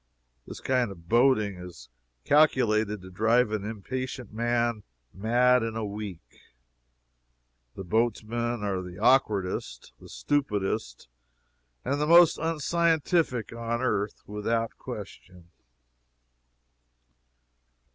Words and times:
This 0.47 0.61
kind 0.61 0.89
of 0.89 1.07
boating 1.07 1.57
is 1.57 1.87
calculated 2.25 3.01
to 3.03 3.11
drive 3.11 3.51
an 3.51 3.63
impatient 3.63 4.33
man 4.33 4.81
mad 5.13 5.61
in 5.61 5.75
a 5.75 5.85
week. 5.85 6.39
The 7.75 7.83
boatmen 7.83 8.63
are 8.63 8.81
the 8.81 8.97
awkwardest, 8.97 9.93
the 9.99 10.09
stupidest, 10.09 11.07
and 11.85 12.01
the 12.01 12.07
most 12.07 12.39
unscientific 12.39 13.53
on 13.53 13.83
earth, 13.83 14.23
without 14.25 14.75
question. 14.79 15.51